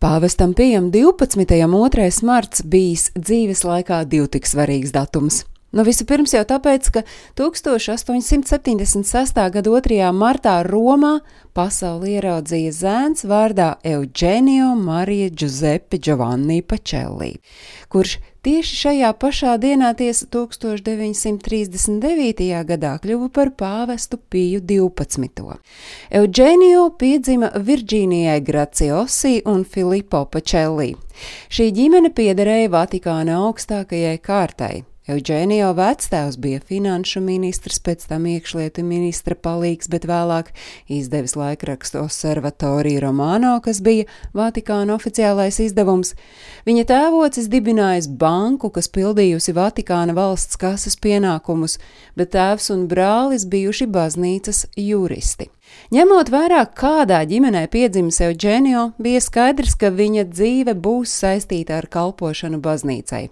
[0.00, 1.44] Pāvestam Pijam 12.
[1.44, 2.22] 2.
[2.24, 5.42] marts bijis dzīves laikā divi tik svarīgs datums.
[5.70, 7.06] Nu, Vispirms jau tāpēc, ka
[7.38, 9.38] 1876.
[9.54, 10.10] gada 2.
[10.10, 11.22] martā Romā
[11.54, 17.38] pasauli ieraudzīja zēns vārdā Eugenio Marija Giuseppe Giovanni Pacelli,
[17.86, 22.50] kurš tieši šajā pašā dienā tiesa 1939.
[22.66, 25.54] gadā kļuva par pāvestu Piju 12.
[26.10, 30.98] Eugenio piedzima Virģīnijai Graciosi un Filippo Pacelli.
[31.46, 34.89] Šī ģimene piederēja Vatikāna augstākajai kārtai.
[35.10, 40.52] Eugēnio vectēvs bija finanšu ministrs, pēc tam iekšlietu ministra palīgs, bet vēlāk
[40.86, 44.06] izdevis laikrakstu Observatorija Romano, kas bija
[44.36, 46.12] Vatikāna oficiālais izdevums.
[46.68, 51.80] Viņa tēvocis dibinājis banku, kas pildījusi Vatikāna valsts kases pienākumus,
[52.14, 55.50] bet tēvs un brālis bijuši baznīcas juristi.
[55.94, 62.62] Ņemot vērā, kādā ģimenē piedzimis Eugenio, bija skaidrs, ka viņa dzīve būs saistīta ar kalpošanu
[62.62, 63.26] baznīcai.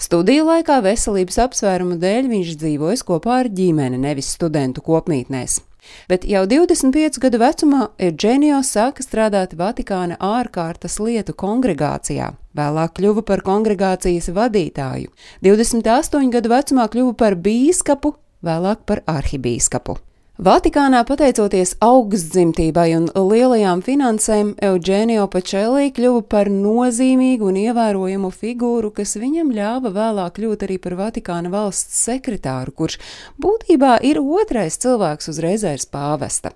[0.00, 5.60] Studiju laikā veselības apsvērumu dēļ viņš dzīvojas kopā ar ģimeni, nevis studentu kopmītnēs.
[6.08, 12.32] Bet jau 25 gadu vecumā Eugenio sāka strādāt Vatikāna ārkārtas lietu kongregācijā.
[12.56, 15.10] Vēlāk kļuva par kongregācijas vadītāju.
[15.46, 18.14] 28 gadu vecumā kļuva par bīskapu,
[18.44, 19.96] vēlāk par arhibīskapu.
[20.40, 29.18] Vatikānā, pateicoties augstdzimtībai un lielajām finansēm, Eugenio Pačēlī kļuva par nozīmīgu un ievērojamu figūru, kas
[29.20, 32.96] viņam ļāva vēlāk kļūt arī par Vatikāna valsts sekretāru, kurš
[33.36, 36.54] būtībā ir otrais cilvēks uzreiz aiz pāvesta.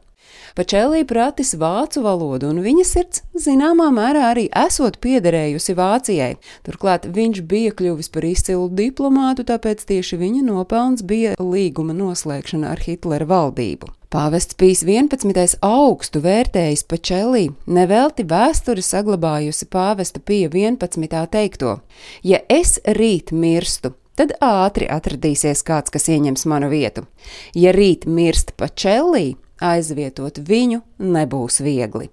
[0.54, 6.36] Pačēlī pratis vācu valodu, un viņa sirds zināmā mērā arī esot piederējusi Vācijai.
[6.62, 12.84] Turklāt viņš bija kļuvis par izcilu diplomātu, tāpēc tieši viņa nopelns bija līguma noslēgšana ar
[12.86, 13.90] Hitlera valdību.
[14.14, 15.56] Pāvests Pīs 11.
[15.66, 21.26] augstu vērtējis Pačelī, nevelti vēsture saglabājusi pāvesta Pija 11.
[21.34, 21.80] teikto:
[22.22, 27.08] Ja es rīt mirstu, tad ātri atradīsies kāds, kas ieņems manu vietu.
[27.58, 32.10] Ja rīt mirst Pačelī, aizvietot viņu nebūs viegli.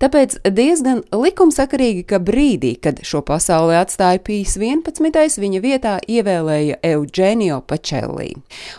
[0.00, 5.40] Tāpēc diezgan likumsakarīgi, ka brīdī, kad šo pasauli atstāja Pīs 11.
[5.42, 8.36] viņa vietā ievēlēja Eugenio Pacelli.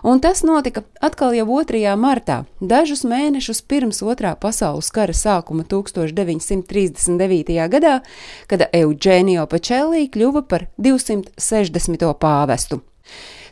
[0.07, 1.83] Un tas notika atkal jau 2.
[1.99, 7.59] martā, dažus mēnešus pirms Otrā pasaules kara sākuma 1939.
[7.73, 7.99] gadā,
[8.47, 12.13] kad Eugenio Pacelli kļuva par 260.
[12.21, 12.81] pāvestu.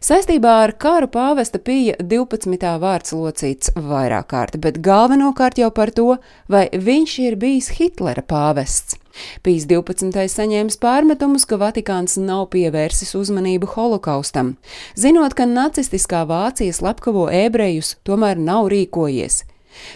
[0.03, 2.71] Saistībā ar karu pāvesta pīja 12.
[2.81, 6.17] vārds locīts vairāk kārt, bet galvenokārt jau par to,
[6.51, 8.99] vai viņš ir bijis Hitlera pāvests.
[9.45, 10.11] Pīs 12.
[10.11, 14.57] saņēmis pārmetumus, ka Vatikāns nav pievērsis uzmanību holokaustam,
[14.99, 19.45] zinot, ka nacistiskā Vācija slepkavo ebrejus tomēr nav rīkojies.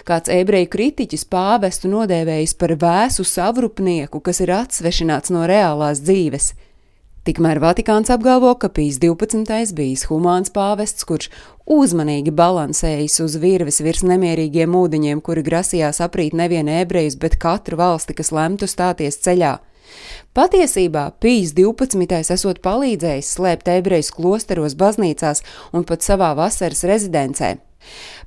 [0.07, 6.53] Kāds ebreju kritiķis pāvestu nodēvējis par vēsu savrupnieku, kas ir atsvešināts no reālās dzīves.
[7.27, 9.73] Tikmēr Vatikāns apgalvo, ka Pīs 12.
[9.75, 11.27] bijis humāns pāvests, kurš
[11.67, 18.15] uzmanīgi balansējis uz virves virs nemierīgiem ūdeņiem, kuri grasījās aprīt nevienu ebrejus, bet katru valsti,
[18.15, 19.57] kas lemtu stāties ceļā.
[20.37, 22.21] Patiesībā Pīs 12.
[22.39, 25.43] esot palīdzējis slēpt ebrejus klosteros, baznīcās
[25.75, 27.57] un pat savā vasaras rezidencē.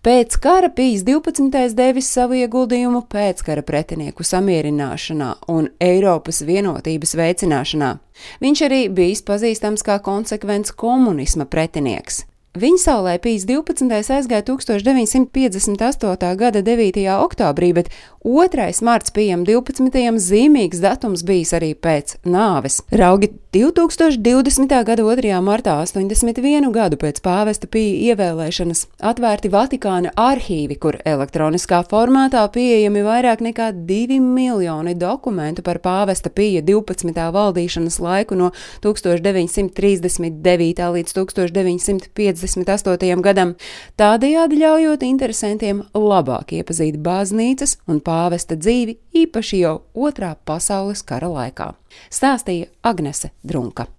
[0.02, 1.74] Pēc kara Pīs 12.
[1.78, 7.94] devis savu ieguldījumu pēckara pretinieku samierināšanā un Eiropas vienotības veicināšanā.
[8.42, 12.24] Viņš arī bijis pazīstams kā konsekvents komunisma pretinieks.
[12.52, 13.88] Viņa saulē Pīs 12.
[14.12, 16.36] aizgāja 1958.
[16.36, 17.00] gada 9.
[17.24, 17.88] oktobrī, bet
[18.28, 18.84] 2.
[18.84, 20.20] marts pieejam 12.
[20.20, 22.84] zīmīgs datums bijis arī pēc nāves.
[22.92, 24.68] Raugi 2020.
[24.68, 25.40] gada 2.
[25.40, 33.40] martā, 81 gadu pēc pāvesta pīja ievēlēšanas, atvērti Vatikāna arhīvi, kur elektroniskā formātā pieejami vairāk
[33.48, 37.16] nekā 2 miljoni dokumentu par pāvesta pīja 12.
[37.32, 38.52] valdīšanas laiku no
[38.84, 40.84] 1939.
[41.00, 42.41] līdz 1950.
[42.42, 43.22] 58.
[43.24, 43.54] gadam,
[44.00, 51.72] tādējādi ļaujot interesantiem labāk iepazīt baznīcas un pāvesta dzīvi īpaši jau otrā pasaules kara laikā,
[52.10, 53.88] stāstīja Agnese Drunka.